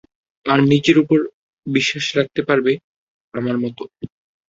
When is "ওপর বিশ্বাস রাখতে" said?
0.99-2.41